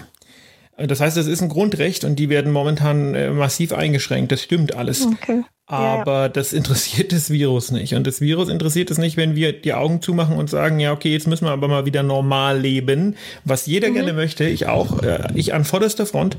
Das 0.76 1.00
heißt, 1.00 1.16
es 1.16 1.26
ist 1.26 1.42
ein 1.42 1.48
Grundrecht 1.48 2.04
und 2.04 2.16
die 2.18 2.28
werden 2.28 2.50
momentan 2.50 3.14
äh, 3.14 3.30
massiv 3.30 3.72
eingeschränkt. 3.72 4.32
Das 4.32 4.42
stimmt 4.42 4.74
alles. 4.74 5.06
Okay. 5.06 5.42
Aber 5.66 6.22
ja. 6.22 6.28
das 6.28 6.52
interessiert 6.52 7.12
das 7.12 7.30
Virus 7.30 7.70
nicht. 7.70 7.94
Und 7.94 8.06
das 8.06 8.20
Virus 8.20 8.48
interessiert 8.48 8.90
es 8.90 8.98
nicht, 8.98 9.16
wenn 9.16 9.36
wir 9.36 9.52
die 9.52 9.74
Augen 9.74 10.02
zumachen 10.02 10.36
und 10.36 10.50
sagen, 10.50 10.80
ja, 10.80 10.92
okay, 10.92 11.12
jetzt 11.12 11.26
müssen 11.26 11.46
wir 11.46 11.52
aber 11.52 11.68
mal 11.68 11.86
wieder 11.86 12.02
normal 12.02 12.58
leben, 12.58 13.16
was 13.44 13.66
jeder 13.66 13.90
mhm. 13.90 13.94
gerne 13.94 14.12
möchte. 14.12 14.44
Ich 14.44 14.66
auch, 14.66 15.02
äh, 15.02 15.28
ich 15.34 15.54
an 15.54 15.64
vorderster 15.64 16.06
Front, 16.06 16.36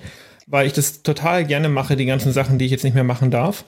weil 0.47 0.67
ich 0.67 0.73
das 0.73 1.03
total 1.03 1.45
gerne 1.45 1.69
mache, 1.69 1.95
die 1.95 2.05
ganzen 2.05 2.33
Sachen, 2.33 2.57
die 2.57 2.65
ich 2.65 2.71
jetzt 2.71 2.83
nicht 2.83 2.95
mehr 2.95 3.03
machen 3.03 3.31
darf. 3.31 3.65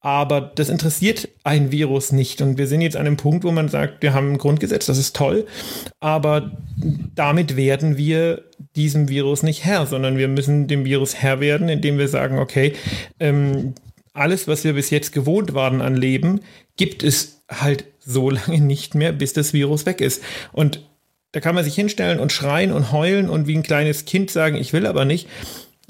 Aber 0.00 0.40
das 0.40 0.68
interessiert 0.68 1.28
ein 1.42 1.72
Virus 1.72 2.12
nicht. 2.12 2.40
Und 2.40 2.56
wir 2.56 2.68
sind 2.68 2.82
jetzt 2.82 2.96
an 2.96 3.06
einem 3.06 3.16
Punkt, 3.16 3.44
wo 3.44 3.50
man 3.50 3.68
sagt, 3.68 4.02
wir 4.02 4.14
haben 4.14 4.32
ein 4.32 4.38
Grundgesetz, 4.38 4.86
das 4.86 4.98
ist 4.98 5.16
toll. 5.16 5.46
Aber 5.98 6.52
damit 7.14 7.56
werden 7.56 7.96
wir 7.96 8.44
diesem 8.76 9.08
Virus 9.08 9.42
nicht 9.42 9.64
Herr, 9.64 9.86
sondern 9.86 10.16
wir 10.16 10.28
müssen 10.28 10.68
dem 10.68 10.84
Virus 10.84 11.16
Herr 11.16 11.40
werden, 11.40 11.68
indem 11.68 11.98
wir 11.98 12.08
sagen, 12.08 12.38
okay, 12.38 12.74
ähm, 13.18 13.74
alles, 14.12 14.46
was 14.46 14.64
wir 14.64 14.74
bis 14.74 14.90
jetzt 14.90 15.12
gewohnt 15.12 15.54
waren 15.54 15.80
an 15.80 15.96
Leben, 15.96 16.40
gibt 16.76 17.02
es 17.02 17.42
halt 17.50 17.84
so 17.98 18.30
lange 18.30 18.60
nicht 18.60 18.94
mehr, 18.94 19.12
bis 19.12 19.32
das 19.32 19.52
Virus 19.52 19.84
weg 19.84 20.00
ist. 20.00 20.22
Und 20.52 20.82
da 21.32 21.40
kann 21.40 21.54
man 21.54 21.64
sich 21.64 21.74
hinstellen 21.74 22.20
und 22.20 22.32
schreien 22.32 22.72
und 22.72 22.92
heulen 22.92 23.28
und 23.28 23.46
wie 23.46 23.56
ein 23.56 23.62
kleines 23.62 24.04
Kind 24.04 24.30
sagen, 24.30 24.56
ich 24.56 24.72
will 24.72 24.86
aber 24.86 25.04
nicht. 25.04 25.28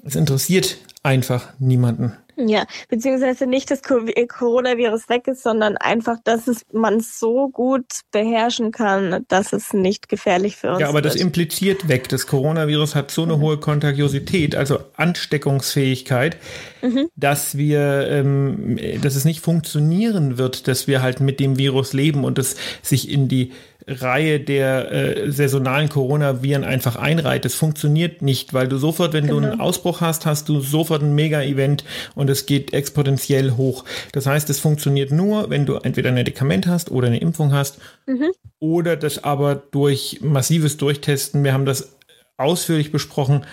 Es 0.05 0.17
interessiert 0.17 0.79
einfach 1.03 1.53
niemanden. 1.59 2.15
Ja, 2.47 2.67
beziehungsweise 2.89 3.47
nicht, 3.47 3.71
dass 3.71 3.81
äh, 3.81 4.27
Coronavirus 4.27 5.09
weg 5.09 5.27
ist, 5.27 5.43
sondern 5.43 5.77
einfach, 5.77 6.19
dass 6.23 6.47
es 6.47 6.65
man 6.73 7.01
so 7.01 7.49
gut 7.49 7.85
beherrschen 8.13 8.71
kann, 8.71 9.25
dass 9.29 9.53
es 9.53 9.73
nicht 9.73 10.09
gefährlich 10.09 10.57
für 10.57 10.69
uns 10.69 10.77
ist. 10.77 10.81
Ja, 10.83 10.89
aber 10.89 11.03
wird. 11.03 11.07
das 11.07 11.17
impliziert 11.17 11.89
weg. 11.89 12.09
Das 12.09 12.29
Coronavirus 12.29 12.95
hat 12.95 13.11
so 13.11 13.25
eine 13.25 13.37
mhm. 13.37 13.41
hohe 13.41 13.57
Kontagiosität, 13.59 14.55
also 14.55 14.79
Ansteckungsfähigkeit, 14.97 16.37
mhm. 16.81 17.09
dass 17.17 17.59
wir, 17.59 18.09
ähm, 18.09 18.79
dass 19.03 19.17
es 19.17 19.25
nicht 19.25 19.41
funktionieren 19.41 20.39
wird, 20.39 20.69
dass 20.69 20.87
wir 20.87 21.03
halt 21.03 21.21
mit 21.21 21.41
dem 21.41 21.59
Virus 21.59 21.93
leben 21.93 22.25
und 22.25 22.39
es 22.39 22.57
sich 22.83 23.11
in 23.11 23.29
die 23.29 23.53
Reihe 23.89 24.39
der 24.39 24.93
äh, 24.93 25.33
saisonalen 25.33 25.89
Coronaviren 25.89 26.63
einfach 26.63 26.97
einreiht. 26.97 27.45
Das 27.45 27.55
funktioniert 27.55 28.23
nicht, 28.23 28.53
weil 28.53 28.69
du 28.69 28.77
sofort, 28.77 29.15
wenn 29.15 29.27
genau. 29.27 29.41
du 29.41 29.43
einen 29.43 29.53
genau. 29.53 29.65
Ausbruch 29.65 30.01
hast, 30.01 30.27
hast 30.27 30.49
du 30.49 30.61
sofort 30.61 31.03
ein 31.03 31.15
Mega-Event 31.15 31.85
und 32.15 32.28
es 32.29 32.47
geht 32.47 32.73
exponentiell 32.73 33.53
hoch. 33.53 33.85
Das 34.13 34.27
heißt, 34.27 34.49
es 34.51 34.61
funktioniert 34.61 35.11
nur, 35.11 35.51
wenn 35.51 35.67
du 35.67 35.75
entweder 35.75 36.09
ein 36.09 36.15
Medikament 36.15 36.67
hast 36.67 36.91
oder 36.91 37.09
eine 37.09 37.21
Impfung 37.21 37.53
hast 37.53 37.79
mhm. 38.07 38.31
oder 38.59 38.97
das 38.97 39.25
aber 39.25 39.55
durch 39.55 40.21
massives 40.23 40.77
Durchtesten, 40.77 41.45
wir 41.45 41.53
haben 41.53 41.67
das 41.67 41.97
ausführlich 42.37 42.93
besprochen, 42.93 43.45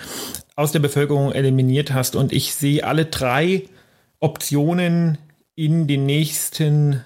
aus 0.55 0.71
der 0.71 0.79
Bevölkerung 0.79 1.33
eliminiert 1.33 1.93
hast. 1.93 2.15
Und 2.15 2.31
ich 2.31 2.53
sehe 2.53 2.85
alle 2.85 3.05
drei 3.05 3.63
Optionen 4.19 5.17
in 5.55 5.87
den 5.87 6.05
nächsten 6.05 7.03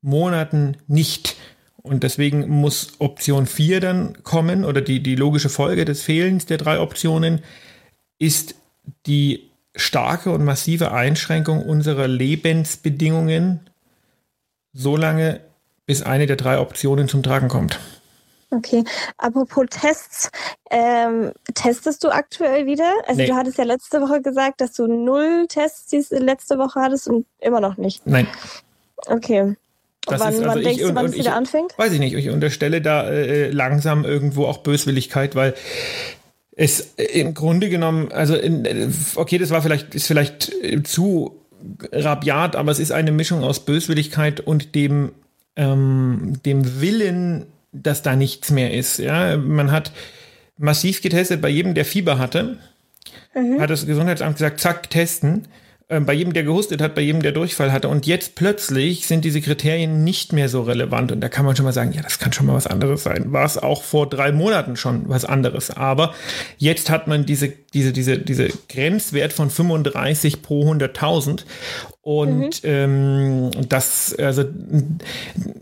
Monaten 0.00 0.76
nicht. 0.86 1.36
Und 1.76 2.02
deswegen 2.02 2.48
muss 2.48 2.92
Option 2.98 3.46
4 3.46 3.80
dann 3.80 4.22
kommen 4.22 4.64
oder 4.64 4.80
die, 4.80 5.02
die 5.02 5.14
logische 5.14 5.48
Folge 5.48 5.84
des 5.84 6.02
Fehlens 6.02 6.46
der 6.46 6.58
drei 6.58 6.80
Optionen 6.80 7.40
ist 8.18 8.56
die 9.06 9.47
starke 9.78 10.30
und 10.30 10.44
massive 10.44 10.92
Einschränkung 10.92 11.62
unserer 11.62 12.08
Lebensbedingungen, 12.08 13.60
solange 14.72 15.40
bis 15.86 16.02
eine 16.02 16.26
der 16.26 16.36
drei 16.36 16.58
Optionen 16.58 17.08
zum 17.08 17.22
Tragen 17.22 17.48
kommt. 17.48 17.78
Okay, 18.50 18.82
apropos 19.18 19.66
Tests, 19.70 20.30
ähm, 20.70 21.32
testest 21.54 22.02
du 22.02 22.08
aktuell 22.08 22.66
wieder? 22.66 22.90
Also 23.06 23.20
nee. 23.20 23.26
du 23.26 23.34
hattest 23.34 23.58
ja 23.58 23.64
letzte 23.64 24.00
Woche 24.00 24.22
gesagt, 24.22 24.60
dass 24.60 24.72
du 24.72 24.86
null 24.86 25.46
Tests 25.48 26.10
letzte 26.10 26.58
Woche 26.58 26.80
hattest 26.80 27.08
und 27.08 27.26
immer 27.40 27.60
noch 27.60 27.76
nicht. 27.76 28.06
Nein. 28.06 28.26
Okay. 29.06 29.54
Das 30.06 30.20
wann, 30.20 30.32
ist, 30.32 30.40
also 30.40 30.46
wann 30.46 30.62
denkst 30.62 30.82
du, 30.82 30.94
wann 30.94 31.06
es 31.06 31.14
wieder 31.14 31.36
anfängt? 31.36 31.76
Weiß 31.76 31.92
ich 31.92 31.98
nicht. 31.98 32.14
Ich 32.14 32.30
unterstelle 32.30 32.80
da 32.80 33.08
äh, 33.10 33.50
langsam 33.50 34.06
irgendwo 34.06 34.46
auch 34.46 34.58
Böswilligkeit, 34.58 35.34
weil 35.34 35.54
es 36.58 36.94
im 36.96 37.34
Grunde 37.34 37.70
genommen, 37.70 38.10
also 38.10 38.34
in, 38.34 38.92
okay, 39.14 39.38
das 39.38 39.50
war 39.50 39.62
vielleicht, 39.62 39.94
ist 39.94 40.08
vielleicht 40.08 40.52
zu 40.82 41.40
rabiat, 41.92 42.56
aber 42.56 42.72
es 42.72 42.80
ist 42.80 42.90
eine 42.90 43.12
Mischung 43.12 43.44
aus 43.44 43.64
Böswilligkeit 43.64 44.40
und 44.40 44.74
dem, 44.74 45.12
ähm, 45.54 46.34
dem 46.44 46.80
Willen, 46.80 47.46
dass 47.70 48.02
da 48.02 48.16
nichts 48.16 48.50
mehr 48.50 48.74
ist. 48.74 48.98
Ja, 48.98 49.36
man 49.36 49.70
hat 49.70 49.92
massiv 50.56 51.00
getestet 51.00 51.40
bei 51.40 51.48
jedem, 51.48 51.74
der 51.74 51.84
Fieber 51.84 52.18
hatte, 52.18 52.58
mhm. 53.36 53.60
hat 53.60 53.70
das 53.70 53.86
Gesundheitsamt 53.86 54.36
gesagt, 54.36 54.58
zack, 54.58 54.90
testen. 54.90 55.46
Ähm, 55.90 56.04
bei 56.04 56.12
jedem, 56.12 56.34
der 56.34 56.42
gehustet 56.42 56.82
hat, 56.82 56.94
bei 56.94 57.00
jedem, 57.00 57.22
der 57.22 57.32
Durchfall 57.32 57.72
hatte. 57.72 57.88
Und 57.88 58.06
jetzt 58.06 58.34
plötzlich 58.34 59.06
sind 59.06 59.24
diese 59.24 59.40
Kriterien 59.40 60.04
nicht 60.04 60.34
mehr 60.34 60.50
so 60.50 60.60
relevant. 60.60 61.12
Und 61.12 61.20
da 61.22 61.30
kann 61.30 61.46
man 61.46 61.56
schon 61.56 61.64
mal 61.64 61.72
sagen, 61.72 61.92
ja, 61.92 62.02
das 62.02 62.18
kann 62.18 62.30
schon 62.30 62.44
mal 62.44 62.54
was 62.54 62.66
anderes 62.66 63.04
sein. 63.04 63.32
War 63.32 63.46
es 63.46 63.56
auch 63.56 63.82
vor 63.82 64.06
drei 64.06 64.30
Monaten 64.30 64.76
schon 64.76 65.08
was 65.08 65.24
anderes. 65.24 65.70
Aber 65.70 66.14
jetzt 66.58 66.90
hat 66.90 67.06
man 67.06 67.24
diese, 67.24 67.48
diese, 67.72 67.92
diese, 67.92 68.18
diese 68.18 68.48
Grenzwert 68.68 69.32
von 69.32 69.48
35 69.48 70.42
pro 70.42 70.70
100.000. 70.70 71.44
Und 72.00 72.62
mhm. 72.62 72.70
ähm, 72.70 73.50
das, 73.68 74.14
also 74.14 74.44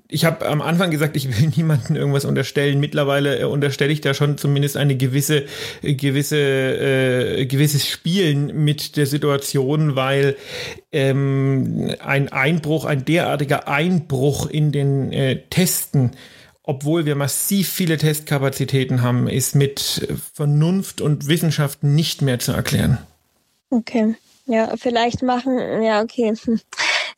ich 0.06 0.24
habe 0.24 0.46
am 0.46 0.60
Anfang 0.60 0.90
gesagt, 0.90 1.16
ich 1.16 1.28
will 1.28 1.48
niemandem 1.56 1.96
irgendwas 1.96 2.24
unterstellen. 2.24 2.78
Mittlerweile 2.78 3.40
äh, 3.40 3.44
unterstelle 3.44 3.92
ich 3.92 4.00
da 4.00 4.14
schon 4.14 4.38
zumindest 4.38 4.76
eine 4.76 4.96
gewisse, 4.96 5.44
gewisse, 5.82 6.36
äh, 6.38 7.46
gewisses 7.46 7.88
Spielen 7.88 8.64
mit 8.64 8.96
der 8.96 9.06
Situation, 9.06 9.96
weil 9.96 10.36
ähm, 10.92 11.94
ein 12.00 12.28
Einbruch, 12.28 12.84
ein 12.84 13.04
derartiger 13.04 13.66
Einbruch 13.66 14.46
in 14.46 14.72
den 14.72 15.12
äh, 15.12 15.42
Testen 15.50 16.12
obwohl 16.68 17.06
wir 17.06 17.14
massiv 17.14 17.68
viele 17.68 17.96
Testkapazitäten 17.96 19.00
haben, 19.00 19.28
ist 19.28 19.54
mit 19.54 20.08
Vernunft 20.34 21.00
und 21.00 21.28
Wissenschaft 21.28 21.84
nicht 21.84 22.22
mehr 22.22 22.40
zu 22.40 22.50
erklären. 22.50 22.98
Okay. 23.70 24.16
Ja, 24.46 24.74
vielleicht 24.76 25.22
machen, 25.22 25.82
ja, 25.82 26.02
okay. 26.02 26.34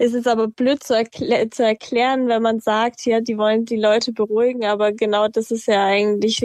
Es 0.00 0.14
ist 0.14 0.28
aber 0.28 0.47
blöd 0.47 0.85
zu, 0.85 0.94
erklä 0.94 1.50
zu 1.50 1.64
erklären, 1.64 2.28
wenn 2.28 2.40
man 2.40 2.61
sagt, 2.61 3.04
ja, 3.04 3.20
die 3.20 3.37
wollen 3.37 3.64
die 3.64 3.76
Leute 3.76 4.12
beruhigen, 4.12 4.64
aber 4.64 4.92
genau 4.92 5.26
das 5.26 5.50
ist 5.50 5.66
ja 5.66 5.85
eigentlich 5.85 6.40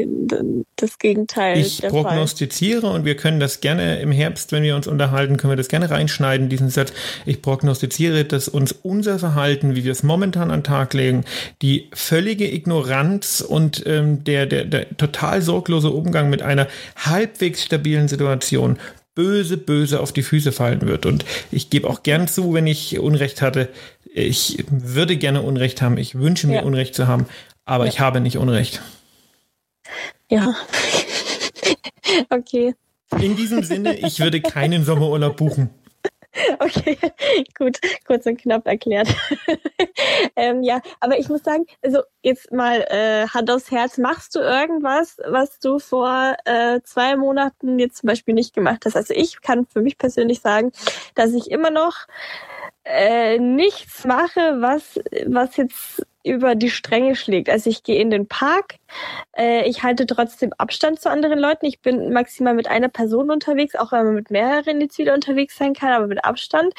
das 0.76 0.98
Gegenteil. 0.98 1.60
Ich 1.60 1.84
prognostiziere 1.84 2.82
Fall. 2.82 2.96
und 2.96 3.06
wir 3.06 3.16
können 3.16 3.40
das 3.40 3.62
gerne 3.62 4.02
im 4.02 4.12
Herbst, 4.12 4.52
wenn 4.54 4.64
wir 4.64 4.76
uns 4.76 4.88
unterhalten, 4.88 5.38
können 5.38 5.52
wir 5.52 5.56
das 5.56 5.68
gerne 5.68 5.92
reinschneiden, 5.92 6.50
diesen 6.50 6.72
Satz. 6.72 6.94
Ich 7.28 7.44
prognostiziere, 7.44 8.26
dass 8.26 8.48
uns 8.48 8.72
unser 8.72 9.20
Verhalten, 9.20 9.76
wie 9.76 9.84
wir 9.84 9.92
es 9.92 10.02
momentan 10.02 10.50
an 10.50 10.62
den 10.62 10.64
Tag 10.64 10.96
legen, 10.96 11.24
die 11.62 11.92
völlige 11.94 12.52
Ignoranz 12.52 13.42
und 13.42 13.84
ähm, 13.86 14.24
der, 14.24 14.48
der, 14.48 14.66
der 14.66 14.98
total 14.98 15.44
sorglose 15.44 15.92
Umgang 15.92 16.32
mit 16.32 16.42
einer 16.42 16.68
halbwegs 16.96 17.64
stabilen 17.64 18.08
Situation 18.08 18.80
böse, 19.16 19.58
böse 19.58 20.00
auf 20.00 20.12
die 20.12 20.24
Füße 20.24 20.52
fallen 20.52 20.82
wird. 20.82 21.06
Und 21.06 21.26
ich 21.52 21.70
gebe 21.70 21.90
auch 21.90 22.04
gern 22.04 22.28
zu, 22.28 22.54
wenn 22.54 22.68
ich 22.68 23.00
Unrecht 23.00 23.42
hatte. 23.42 23.70
Ich 24.06 24.64
würde 24.70 25.18
gerne 25.18 25.42
Unrecht 25.42 25.82
haben. 25.82 25.98
Ich 25.98 26.16
wünsche 26.16 26.48
mir 26.48 26.58
ja. 26.58 26.64
Unrecht 26.64 26.96
zu 26.96 27.08
haben, 27.08 27.26
aber 27.66 27.86
ja. 27.86 27.92
ich 27.92 28.00
habe 28.00 28.22
nicht 28.22 28.38
Unrecht. 28.38 28.82
Ja. 30.30 30.56
okay. 32.30 32.76
In 33.20 33.36
diesem 33.36 33.64
Sinne, 33.64 33.98
ich 33.98 34.20
würde 34.20 34.42
keinen 34.42 34.84
Sommerurlaub 34.84 35.38
buchen. 35.38 35.70
Okay, 36.60 36.98
gut, 37.58 37.80
kurz 38.08 38.26
und 38.26 38.42
knapp 38.42 38.66
erklärt. 38.68 39.08
ähm, 40.36 40.64
ja, 40.64 40.82
aber 41.00 41.18
ich 41.18 41.30
muss 41.30 41.44
sagen, 41.44 41.66
also 41.82 42.02
jetzt 42.22 42.52
mal 42.52 42.82
äh, 42.90 43.28
Hand 43.28 43.52
aufs 43.52 43.72
Herz, 43.72 43.98
machst 43.98 44.36
du 44.36 44.40
irgendwas, 44.40 45.18
was 45.28 45.60
du 45.60 45.80
vor 45.80 46.36
äh, 46.46 46.82
zwei 46.84 47.16
Monaten 47.16 47.80
jetzt 47.80 47.98
zum 47.98 48.08
Beispiel 48.08 48.34
nicht 48.34 48.54
gemacht 48.54 48.84
hast? 48.86 48.96
Also 48.96 49.14
ich 49.14 49.42
kann 49.42 49.66
für 49.66 49.82
mich 49.82 49.98
persönlich 49.98 50.42
sagen, 50.42 50.72
dass 51.16 51.34
ich 51.34 51.52
immer 51.52 51.70
noch 51.70 52.08
äh, 52.86 53.38
nichts 53.40 54.06
mache, 54.06 54.58
was, 54.60 55.00
was 55.26 55.58
jetzt 55.58 56.06
über 56.24 56.56
die 56.56 56.70
Stränge 56.70 57.16
schlägt. 57.16 57.50
Also 57.50 57.70
ich 57.70 57.84
gehe 57.84 58.00
in 58.00 58.10
den 58.10 58.28
Park, 58.28 58.76
äh, 59.38 59.68
ich 59.68 59.84
halte 59.84 60.06
trotzdem 60.06 60.54
Abstand 60.58 61.02
zu 61.02 61.10
anderen 61.10 61.40
Leuten. 61.40 61.66
Ich 61.66 61.82
bin 61.82 62.14
maximal 62.14 62.54
mit 62.54 62.68
einer 62.68 62.88
Person 62.88 63.30
unterwegs, 63.30 63.76
auch 63.76 63.92
wenn 63.92 64.06
man 64.06 64.16
mit 64.16 64.32
mehreren 64.32 64.80
jetzt 64.80 64.98
wieder 64.98 65.14
unterwegs 65.14 65.58
sein 65.58 65.74
kann, 65.74 65.92
aber 65.92 66.08
mit 66.08 66.24
Abstand. 66.24 66.74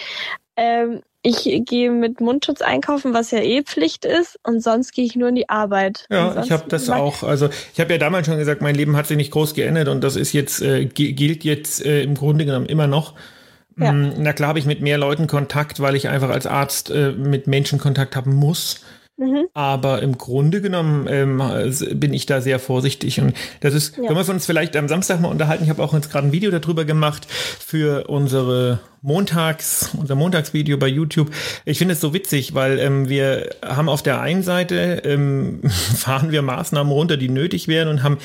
Ähm, 0.56 1.02
ich 1.26 1.62
gehe 1.64 1.90
mit 1.90 2.20
Mundschutz 2.20 2.60
einkaufen, 2.60 3.14
was 3.14 3.30
ja 3.30 3.38
eh 3.38 3.62
Pflicht 3.62 4.04
ist, 4.04 4.38
und 4.42 4.62
sonst 4.62 4.92
gehe 4.92 5.06
ich 5.06 5.16
nur 5.16 5.30
in 5.30 5.34
die 5.34 5.48
Arbeit. 5.48 6.06
Ja, 6.10 6.42
ich 6.42 6.52
habe 6.52 6.64
das 6.68 6.90
auch. 6.90 7.22
Also 7.22 7.48
ich 7.72 7.80
habe 7.80 7.92
ja 7.92 7.98
damals 7.98 8.26
schon 8.26 8.36
gesagt, 8.36 8.60
mein 8.60 8.74
Leben 8.74 8.94
hat 8.94 9.06
sich 9.06 9.16
nicht 9.16 9.30
groß 9.30 9.54
geändert 9.54 9.88
und 9.88 10.04
das 10.04 10.16
ist 10.16 10.34
jetzt 10.34 10.60
äh, 10.60 10.84
gilt 10.84 11.44
jetzt 11.44 11.84
äh, 11.84 12.02
im 12.02 12.14
Grunde 12.14 12.44
genommen 12.44 12.66
immer 12.66 12.86
noch. 12.86 13.14
Ja. 13.76 13.92
Mm, 13.92 14.14
na 14.18 14.32
klar 14.32 14.48
habe 14.48 14.58
ich 14.58 14.66
mit 14.66 14.80
mehr 14.80 14.98
Leuten 14.98 15.26
Kontakt, 15.26 15.80
weil 15.80 15.96
ich 15.96 16.08
einfach 16.08 16.30
als 16.30 16.46
Arzt 16.46 16.90
äh, 16.90 17.12
mit 17.12 17.46
Menschen 17.46 17.78
Kontakt 17.78 18.16
haben 18.16 18.34
muss. 18.34 18.80
Mhm. 19.16 19.46
Aber 19.54 20.02
im 20.02 20.18
Grunde 20.18 20.60
genommen 20.60 21.06
ähm, 21.08 21.40
bin 21.92 22.12
ich 22.12 22.26
da 22.26 22.40
sehr 22.40 22.58
vorsichtig. 22.58 23.20
Und 23.20 23.34
das 23.60 23.72
ist, 23.72 23.96
ja. 23.96 24.06
können 24.06 24.18
wir 24.18 24.28
uns 24.28 24.44
vielleicht 24.44 24.76
am 24.76 24.88
Samstag 24.88 25.20
mal 25.20 25.28
unterhalten. 25.28 25.64
Ich 25.64 25.70
habe 25.70 25.82
auch 25.82 25.94
jetzt 25.94 26.10
gerade 26.10 26.26
ein 26.26 26.32
Video 26.32 26.50
darüber 26.50 26.84
gemacht 26.84 27.26
für 27.28 28.08
unsere 28.08 28.80
Montags, 29.02 29.90
unser 29.96 30.14
Montagsvideo 30.16 30.78
bei 30.78 30.88
YouTube. 30.88 31.30
Ich 31.64 31.78
finde 31.78 31.92
es 31.92 32.00
so 32.00 32.12
witzig, 32.12 32.54
weil 32.54 32.80
ähm, 32.80 33.08
wir 33.08 33.50
haben 33.62 33.88
auf 33.88 34.02
der 34.02 34.20
einen 34.20 34.42
Seite 34.42 35.02
ähm, 35.04 35.60
fahren 35.96 36.32
wir 36.32 36.42
Maßnahmen 36.42 36.92
runter, 36.92 37.16
die 37.16 37.28
nötig 37.28 37.68
wären 37.68 37.88
und 37.88 38.02
haben 38.02 38.18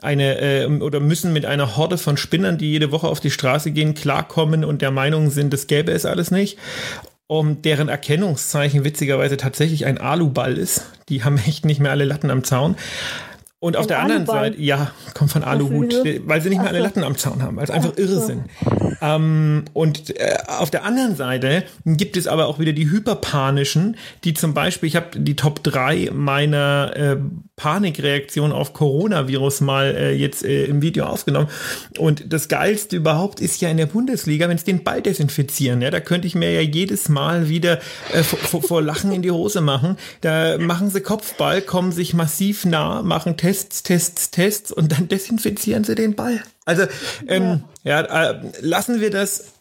eine 0.00 0.38
äh, 0.40 0.66
oder 0.66 1.00
müssen 1.00 1.34
mit 1.34 1.44
einer 1.44 1.76
Horde 1.76 1.98
von 1.98 2.16
Spinnern, 2.16 2.56
die 2.56 2.70
jede 2.70 2.92
Woche 2.92 3.08
auf 3.08 3.20
die 3.20 3.30
Straße 3.30 3.72
gehen, 3.72 3.94
klarkommen 3.94 4.64
und 4.64 4.80
der 4.80 4.92
Meinung 4.92 5.30
sind, 5.30 5.52
das 5.52 5.66
gäbe 5.66 5.92
es 5.92 6.06
alles 6.06 6.30
nicht 6.30 6.56
um 7.30 7.62
deren 7.62 7.88
Erkennungszeichen 7.88 8.84
witzigerweise 8.84 9.36
tatsächlich 9.36 9.86
ein 9.86 9.98
Aluball 9.98 10.58
ist. 10.58 10.90
Die 11.08 11.22
haben 11.22 11.38
echt 11.46 11.64
nicht 11.64 11.78
mehr 11.78 11.92
alle 11.92 12.04
Latten 12.04 12.28
am 12.28 12.42
Zaun. 12.42 12.74
Und 13.60 13.76
auf 13.76 13.86
der 13.86 14.00
anderen 14.00 14.26
Seite, 14.26 14.60
ja, 14.60 14.90
kommt 15.14 15.30
von 15.30 15.44
Aluhut, 15.44 15.94
weil 16.24 16.40
sie 16.40 16.48
nicht 16.48 16.60
mehr 16.60 16.70
alle 16.70 16.80
Latten 16.80 17.04
am 17.04 17.16
Zaun 17.16 17.42
haben, 17.42 17.56
weil 17.56 17.64
es 17.64 17.70
einfach 17.70 17.96
irre 17.96 18.18
sind. 18.20 18.44
Ähm, 19.00 19.66
und 19.74 20.18
äh, 20.18 20.38
auf 20.46 20.70
der 20.70 20.84
anderen 20.84 21.14
Seite 21.14 21.64
gibt 21.84 22.16
es 22.16 22.26
aber 22.26 22.46
auch 22.46 22.58
wieder 22.58 22.72
die 22.72 22.90
hyperpanischen, 22.90 23.96
die 24.24 24.34
zum 24.34 24.54
Beispiel, 24.54 24.88
ich 24.88 24.96
habe 24.96 25.10
die 25.14 25.36
Top 25.36 25.62
3 25.62 26.10
meiner 26.12 26.96
äh, 26.96 27.16
Panikreaktion 27.60 28.52
auf 28.52 28.72
Coronavirus 28.72 29.60
mal 29.60 29.94
äh, 29.94 30.12
jetzt 30.12 30.42
äh, 30.42 30.64
im 30.64 30.80
Video 30.80 31.04
aufgenommen. 31.04 31.48
Und 31.98 32.32
das 32.32 32.48
Geilste 32.48 32.96
überhaupt 32.96 33.38
ist 33.38 33.60
ja 33.60 33.68
in 33.68 33.76
der 33.76 33.84
Bundesliga, 33.84 34.48
wenn 34.48 34.56
es 34.56 34.64
den 34.64 34.82
Ball 34.82 35.02
desinfizieren. 35.02 35.82
Ja, 35.82 35.90
da 35.90 36.00
könnte 36.00 36.26
ich 36.26 36.34
mir 36.34 36.50
ja 36.52 36.62
jedes 36.62 37.10
Mal 37.10 37.50
wieder 37.50 37.78
äh, 38.14 38.22
vor, 38.22 38.62
vor 38.62 38.80
Lachen 38.80 39.12
in 39.12 39.20
die 39.20 39.30
Hose 39.30 39.60
machen. 39.60 39.98
Da 40.22 40.56
machen 40.56 40.88
sie 40.88 41.02
Kopfball, 41.02 41.60
kommen 41.60 41.92
sich 41.92 42.14
massiv 42.14 42.64
nah, 42.64 43.02
machen 43.02 43.36
Tests 43.36 43.82
Tests, 43.82 44.30
Tests, 44.30 44.72
und 44.72 44.92
dann 44.92 45.08
desinfizieren 45.08 45.84
sie 45.84 45.94
den 45.94 46.14
Ball. 46.14 46.42
Also, 46.64 46.84
ähm, 47.28 47.64
ja, 47.84 48.06
ja 48.06 48.30
äh, 48.30 48.52
lassen 48.60 49.02
wir 49.02 49.10
das. 49.10 49.52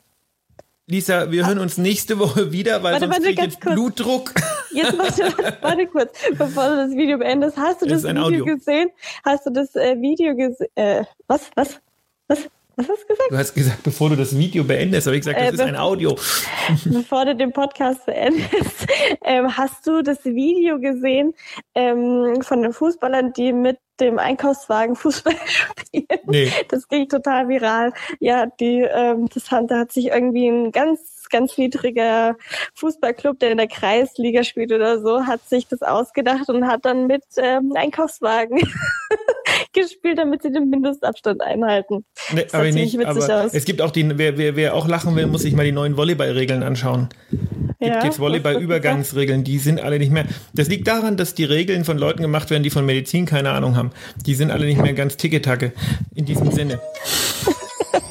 Lisa, 0.88 1.32
wir 1.32 1.46
hören 1.46 1.60
uns 1.60 1.78
nächste 1.78 2.18
Woche 2.18 2.54
wieder, 2.54 2.82
weil 2.82 2.94
warte, 2.94 3.08
sonst 3.08 3.26
warte, 3.26 3.42
jetzt 3.42 3.62
kurz. 3.62 3.76
Blutdruck. 3.76 4.34
Jetzt 4.72 4.98
warte, 4.98 5.58
warte 5.62 5.88
kurz, 5.88 6.12
bevor 6.38 6.70
du 6.70 6.76
das 6.76 6.92
Video 6.92 7.18
beendest. 7.18 7.58
Hast 7.58 7.82
du 7.82 7.86
das, 7.86 8.04
Video 8.04 8.24
Audio. 8.24 8.46
gesehen? 8.46 8.90
Hast 9.26 9.46
du 9.46 9.50
das 9.52 9.76
äh, 9.76 10.00
Video 10.00 10.36
gesehen? 10.36 10.70
Äh, 10.76 11.04
was? 11.28 11.50
Was? 11.56 11.80
Was? 12.28 12.50
Was 12.80 12.88
hast 12.88 13.04
du 13.04 13.08
gesagt? 13.08 13.32
Du 13.32 13.38
hast 13.38 13.54
gesagt, 13.54 13.84
bevor 13.84 14.10
du 14.10 14.16
das 14.16 14.38
Video 14.38 14.64
beendest, 14.64 15.06
habe 15.06 15.18
ich 15.18 15.24
gesagt, 15.24 15.38
das 15.38 15.50
äh, 15.50 15.54
ist 15.54 15.60
ein 15.60 15.76
Audio. 15.76 16.16
Bevor 16.86 17.26
du 17.26 17.36
den 17.36 17.52
Podcast 17.52 18.06
beendest, 18.06 18.88
ähm, 19.26 19.58
hast 19.58 19.86
du 19.86 20.02
das 20.02 20.24
Video 20.24 20.80
gesehen 20.80 21.34
ähm, 21.76 22.42
von 22.42 22.62
den 22.62 22.72
Fußballern, 22.72 23.34
die 23.34 23.52
mit 23.52 23.80
dem 24.00 24.18
Einkaufswagen 24.18 24.96
Fußball 24.96 25.36
spielen? 25.78 26.20
Nee. 26.28 26.54
Das 26.70 26.88
ging 26.88 27.10
total 27.10 27.50
viral. 27.50 27.92
Ja, 28.22 28.46
die, 28.46 28.80
ähm, 28.80 29.28
das 29.34 29.52
hat, 29.52 29.70
da 29.70 29.80
hat 29.80 29.92
sich 29.92 30.06
irgendwie 30.06 30.48
ein 30.48 30.72
ganz 30.72 31.19
ganz 31.30 31.58
niedriger 31.58 32.36
Fußballclub, 32.76 33.40
der 33.40 33.52
in 33.52 33.58
der 33.58 33.68
Kreisliga 33.68 34.44
spielt 34.44 34.72
oder 34.72 35.02
so, 35.02 35.26
hat 35.26 35.48
sich 35.48 35.68
das 35.68 35.82
ausgedacht 35.82 36.50
und 36.50 36.68
hat 36.68 36.86
dann 36.86 37.08
mit 37.08 37.24
ähm, 37.38 37.74
Einkaufswagen 37.76 38.60
gespielt, 39.74 40.18
damit 40.18 40.42
sie 40.42 40.52
den 40.52 40.70
Mindestabstand 40.70 41.42
einhalten. 41.42 42.06
Nee, 42.34 42.46
aber 42.52 42.72
nicht, 42.72 43.00
aber 43.06 43.44
aus. 43.46 43.54
es 43.54 43.66
gibt 43.66 43.82
auch 43.82 43.92
die, 43.92 44.18
wer, 44.18 44.38
wer, 44.38 44.56
wer 44.56 44.74
auch 44.74 44.88
lachen 44.88 45.16
will, 45.16 45.28
muss 45.28 45.42
sich 45.42 45.54
mal 45.54 45.66
die 45.66 45.72
neuen 45.72 45.98
Volleyballregeln 45.98 46.64
anschauen. 46.64 47.10
Gibt 47.80 47.94
ja, 47.94 48.04
jetzt 48.04 48.20
Volleyball-Übergangsregeln, 48.20 49.46
die 49.46 49.58
sind 49.58 49.80
alle 49.80 50.00
nicht 50.00 50.12
mehr. 50.12 50.26
Das 50.54 50.68
liegt 50.68 50.88
daran, 50.88 51.16
dass 51.16 51.34
die 51.34 51.46
Regeln 51.46 51.86
von 51.86 51.98
Leuten 51.98 52.22
gemacht 52.22 52.50
werden, 52.50 52.64
die 52.64 52.70
von 52.70 52.86
Medizin 52.86 53.26
keine 53.26 53.52
Ahnung 53.52 53.78
haben. 53.78 53.92
Die 54.26 54.36
sind 54.36 54.52
alle 54.52 54.66
nicht 54.66 54.82
mehr 54.82 54.94
ganz 54.94 55.16
ticketacke. 55.16 55.72
In 56.14 56.26
diesem 56.26 56.52
Sinne. 56.52 56.82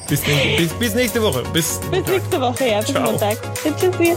Bis, 0.07 0.21
bis, 0.57 0.73
bis 0.73 0.93
nächste 0.95 1.21
Woche. 1.21 1.43
Bis, 1.53 1.79
bis 1.91 2.05
nächste 2.07 2.41
Woche, 2.41 2.67
ja. 2.67 2.79
Bis 2.79 2.89
Ciao. 2.89 3.11
Montag. 3.11 3.37
Tschüssi. 3.63 4.15